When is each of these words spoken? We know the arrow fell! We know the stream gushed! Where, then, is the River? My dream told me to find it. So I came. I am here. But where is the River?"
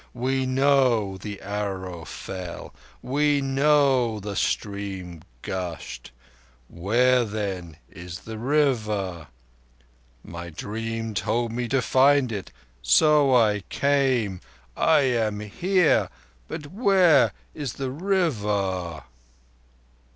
We 0.15 0.47
know 0.47 1.15
the 1.17 1.39
arrow 1.41 2.05
fell! 2.05 2.73
We 3.03 3.39
know 3.39 4.19
the 4.19 4.35
stream 4.35 5.21
gushed! 5.43 6.09
Where, 6.67 7.23
then, 7.23 7.77
is 7.87 8.21
the 8.21 8.39
River? 8.39 9.27
My 10.23 10.49
dream 10.49 11.13
told 11.13 11.51
me 11.51 11.67
to 11.67 11.83
find 11.83 12.31
it. 12.31 12.51
So 12.81 13.35
I 13.35 13.59
came. 13.69 14.41
I 14.75 15.01
am 15.01 15.39
here. 15.41 16.09
But 16.47 16.71
where 16.73 17.31
is 17.53 17.73
the 17.73 17.91
River?" 17.91 19.03